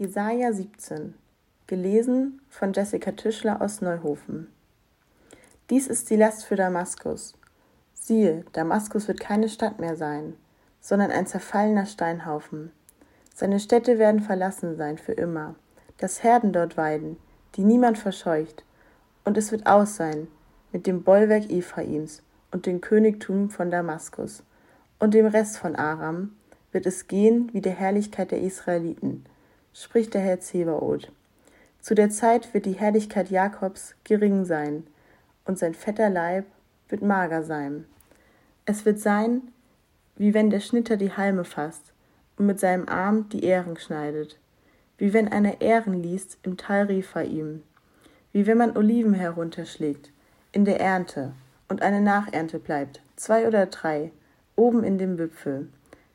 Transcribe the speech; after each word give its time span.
Jesaja 0.00 0.52
17. 0.52 1.14
Gelesen 1.66 2.40
von 2.50 2.72
Jessica 2.72 3.10
Tischler 3.10 3.60
aus 3.60 3.80
Neuhofen. 3.80 4.46
Dies 5.70 5.88
ist 5.88 6.08
die 6.10 6.14
Last 6.14 6.44
für 6.44 6.54
Damaskus. 6.54 7.34
Siehe, 7.94 8.44
Damaskus 8.52 9.08
wird 9.08 9.18
keine 9.18 9.48
Stadt 9.48 9.80
mehr 9.80 9.96
sein, 9.96 10.34
sondern 10.80 11.10
ein 11.10 11.26
zerfallener 11.26 11.84
Steinhaufen. 11.84 12.70
Seine 13.34 13.58
Städte 13.58 13.98
werden 13.98 14.20
verlassen 14.20 14.76
sein 14.76 14.98
für 14.98 15.14
immer, 15.14 15.56
das 15.96 16.22
Herden 16.22 16.52
dort 16.52 16.76
weiden, 16.76 17.16
die 17.56 17.64
niemand 17.64 17.98
verscheucht. 17.98 18.64
Und 19.24 19.36
es 19.36 19.50
wird 19.50 19.66
aus 19.66 19.96
sein 19.96 20.28
mit 20.70 20.86
dem 20.86 21.02
Bollwerk 21.02 21.50
Ephraims 21.50 22.22
und 22.52 22.66
dem 22.66 22.80
Königtum 22.80 23.50
von 23.50 23.72
Damaskus. 23.72 24.44
Und 25.00 25.14
dem 25.14 25.26
Rest 25.26 25.58
von 25.58 25.74
Aram 25.74 26.36
wird 26.70 26.86
es 26.86 27.08
gehen 27.08 27.50
wie 27.52 27.60
der 27.60 27.74
Herrlichkeit 27.74 28.30
der 28.30 28.42
Israeliten 28.42 29.24
spricht 29.72 30.14
der 30.14 30.20
Herr 30.20 30.40
Zebaoth. 30.40 31.10
Zu 31.80 31.94
der 31.94 32.10
Zeit 32.10 32.52
wird 32.52 32.66
die 32.66 32.72
Herrlichkeit 32.72 33.30
Jakobs 33.30 33.94
gering 34.04 34.44
sein, 34.44 34.86
und 35.44 35.58
sein 35.58 35.74
fetter 35.74 36.10
Leib 36.10 36.44
wird 36.88 37.02
mager 37.02 37.42
sein. 37.42 37.86
Es 38.66 38.84
wird 38.84 39.00
sein, 39.00 39.42
wie 40.16 40.34
wenn 40.34 40.50
der 40.50 40.60
Schnitter 40.60 40.96
die 40.96 41.12
Halme 41.12 41.44
fasst 41.44 41.92
und 42.36 42.46
mit 42.46 42.60
seinem 42.60 42.88
Arm 42.88 43.28
die 43.30 43.44
Ähren 43.44 43.78
schneidet, 43.78 44.38
wie 44.98 45.12
wenn 45.12 45.28
einer 45.28 45.60
Ähren 45.60 46.02
liest 46.02 46.38
im 46.42 46.56
Tal 46.56 46.86
Rephaim, 46.86 47.62
wie 48.32 48.46
wenn 48.46 48.58
man 48.58 48.76
Oliven 48.76 49.14
herunterschlägt 49.14 50.10
in 50.52 50.64
der 50.64 50.80
Ernte 50.80 51.32
und 51.68 51.82
eine 51.82 52.00
Nachernte 52.00 52.58
bleibt, 52.58 53.00
zwei 53.16 53.46
oder 53.46 53.66
drei, 53.66 54.10
oben 54.56 54.84
in 54.84 54.98
dem 54.98 55.18
Wipfel, 55.18 55.68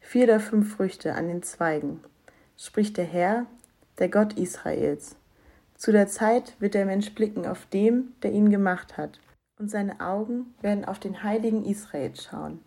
vier 0.00 0.24
oder 0.24 0.40
fünf 0.40 0.74
Früchte 0.74 1.14
an 1.14 1.28
den 1.28 1.42
Zweigen 1.42 2.00
spricht 2.60 2.98
der 2.98 3.06
Herr, 3.06 3.46
der 3.98 4.10
Gott 4.10 4.34
Israels. 4.34 5.16
Zu 5.76 5.92
der 5.92 6.08
Zeit 6.08 6.56
wird 6.60 6.74
der 6.74 6.84
Mensch 6.84 7.14
blicken 7.14 7.46
auf 7.46 7.64
dem, 7.64 8.12
der 8.22 8.32
ihn 8.32 8.50
gemacht 8.50 8.98
hat, 8.98 9.18
und 9.58 9.70
seine 9.70 10.00
Augen 10.00 10.54
werden 10.60 10.84
auf 10.84 10.98
den 10.98 11.22
Heiligen 11.22 11.64
Israels 11.64 12.22
schauen. 12.22 12.60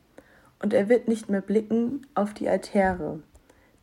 Und 0.59 0.73
er 0.73 0.89
wird 0.89 1.07
nicht 1.07 1.29
mehr 1.29 1.41
blicken 1.41 2.07
auf 2.15 2.33
die 2.33 2.49
Altäre, 2.49 3.21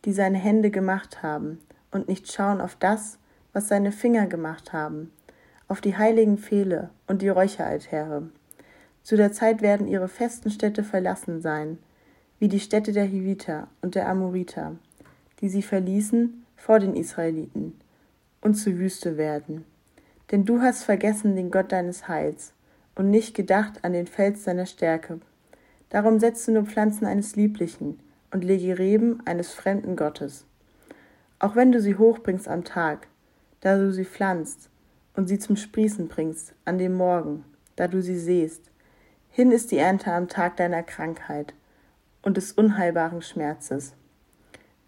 die 0.04 0.12
seine 0.12 0.38
Hände 0.38 0.70
gemacht 0.70 1.22
haben, 1.22 1.60
und 1.92 2.08
nicht 2.08 2.32
schauen 2.32 2.60
auf 2.60 2.74
das, 2.74 3.18
was 3.52 3.68
seine 3.68 3.92
Finger 3.92 4.26
gemacht 4.26 4.72
haben, 4.72 5.12
auf 5.68 5.80
die 5.80 5.96
heiligen 5.96 6.38
Pfähle 6.38 6.90
und 7.06 7.22
die 7.22 7.28
Räucheraltäre. 7.28 8.28
Zu 9.04 9.16
der 9.16 9.30
Zeit 9.30 9.62
werden 9.62 9.86
ihre 9.86 10.08
festen 10.08 10.50
Städte 10.50 10.82
verlassen 10.82 11.40
sein, 11.40 11.78
wie 12.40 12.48
die 12.48 12.60
Städte 12.60 12.92
der 12.92 13.04
Hiviter 13.04 13.68
und 13.80 13.94
der 13.94 14.08
Amoriter 14.08 14.76
die 15.40 15.48
sie 15.48 15.62
verließen, 15.62 16.44
vor 16.56 16.78
den 16.78 16.94
Israeliten 16.94 17.78
und 18.40 18.54
zu 18.54 18.78
Wüste 18.78 19.16
werden. 19.16 19.64
Denn 20.30 20.44
du 20.44 20.60
hast 20.60 20.84
vergessen 20.84 21.36
den 21.36 21.50
Gott 21.50 21.72
deines 21.72 22.08
Heils 22.08 22.52
und 22.94 23.10
nicht 23.10 23.34
gedacht 23.34 23.82
an 23.82 23.92
den 23.92 24.06
Fels 24.06 24.44
deiner 24.44 24.66
Stärke. 24.66 25.20
Darum 25.88 26.20
setze 26.20 26.52
nur 26.52 26.64
Pflanzen 26.64 27.06
eines 27.06 27.34
Lieblichen 27.34 27.98
und 28.30 28.44
lege 28.44 28.78
Reben 28.78 29.20
eines 29.26 29.52
fremden 29.52 29.96
Gottes. 29.96 30.44
Auch 31.38 31.56
wenn 31.56 31.72
du 31.72 31.80
sie 31.80 31.96
hochbringst 31.96 32.48
am 32.48 32.64
Tag, 32.64 33.08
da 33.60 33.76
du 33.76 33.92
sie 33.92 34.04
pflanzt 34.04 34.68
und 35.14 35.26
sie 35.26 35.38
zum 35.38 35.56
Sprießen 35.56 36.08
bringst 36.08 36.54
an 36.64 36.78
dem 36.78 36.94
Morgen, 36.94 37.44
da 37.76 37.88
du 37.88 38.02
sie 38.02 38.18
sähst, 38.18 38.70
hin 39.30 39.50
ist 39.50 39.70
die 39.70 39.78
Ernte 39.78 40.12
am 40.12 40.28
Tag 40.28 40.56
deiner 40.56 40.82
Krankheit 40.82 41.54
und 42.22 42.36
des 42.36 42.52
unheilbaren 42.52 43.22
Schmerzes. 43.22 43.94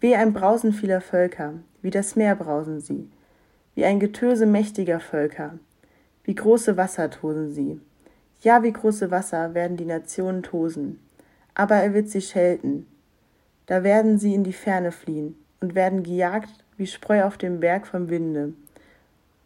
Wie 0.03 0.17
ein 0.17 0.33
Brausen 0.33 0.73
vieler 0.73 0.99
Völker, 0.99 1.53
wie 1.81 1.89
das 1.89 2.17
Meer 2.17 2.35
brausen 2.35 2.81
sie, 2.81 3.09
wie 3.73 3.85
ein 3.85 4.01
Getöse 4.01 4.45
mächtiger 4.45 4.99
Völker, 4.99 5.57
wie 6.25 6.35
große 6.35 6.75
Wasser 6.75 7.09
tosen 7.09 7.53
sie. 7.53 7.79
Ja, 8.41 8.63
wie 8.63 8.73
große 8.73 9.11
Wasser 9.11 9.53
werden 9.53 9.77
die 9.77 9.85
Nationen 9.85 10.43
tosen, 10.43 10.99
aber 11.55 11.75
er 11.75 11.93
wird 11.93 12.09
sie 12.09 12.19
schelten. 12.19 12.85
Da 13.65 13.85
werden 13.85 14.19
sie 14.19 14.33
in 14.33 14.43
die 14.43 14.51
Ferne 14.51 14.91
fliehen 14.91 15.37
und 15.61 15.73
werden 15.73 16.03
gejagt 16.03 16.65
wie 16.75 16.87
Spreu 16.87 17.23
auf 17.23 17.37
dem 17.37 17.61
Berg 17.61 17.87
vom 17.87 18.09
Winde 18.09 18.51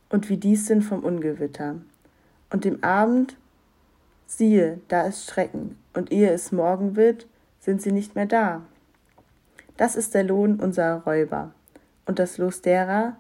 und 0.09 0.27
wie 0.27 0.37
Disteln 0.37 0.81
vom 0.81 1.03
Ungewitter. 1.03 1.75
Und 2.49 2.65
im 2.65 2.83
Abend, 2.83 3.37
siehe, 4.25 4.79
da 4.87 5.03
ist 5.03 5.29
Schrecken, 5.29 5.77
und 5.93 6.11
ehe 6.11 6.31
es 6.31 6.51
Morgen 6.51 6.95
wird, 6.95 7.27
sind 7.59 7.79
sie 7.79 7.91
nicht 7.91 8.15
mehr 8.15 8.25
da. 8.25 8.63
Das 9.77 9.95
ist 9.95 10.13
der 10.15 10.23
Lohn 10.23 10.59
unserer 10.59 11.03
Räuber 11.03 11.53
und 12.05 12.19
das 12.19 12.37
Los 12.39 12.61
derer, 12.61 13.15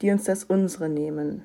die 0.00 0.10
uns 0.10 0.24
das 0.24 0.44
unsere 0.44 0.88
nehmen. 0.88 1.42